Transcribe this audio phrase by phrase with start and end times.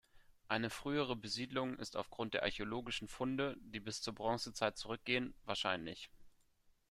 [0.47, 6.09] Eine frühere Besiedlung ist aufgrund der archäologischen Funde, die bis zur Bronzezeit zurückgehen, wahrscheinlich.